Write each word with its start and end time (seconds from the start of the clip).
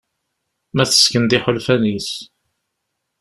Ma 0.75 0.83
tesken-d 0.89 1.31
iḥulfan-is. 1.37 2.09